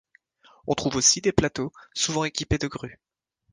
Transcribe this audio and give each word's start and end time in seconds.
On 0.65 0.73
trouve 0.73 0.95
aussi 0.95 1.21
des 1.21 1.31
plateaux, 1.31 1.71
souvent 1.93 2.23
équipés 2.23 2.57
de 2.57 2.65
grues. 2.65 2.99